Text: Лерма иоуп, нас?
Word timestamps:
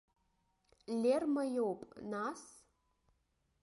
Лерма 1.01 1.43
иоуп, 1.55 1.81
нас? 2.11 2.41